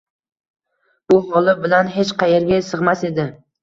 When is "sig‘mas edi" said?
2.75-3.33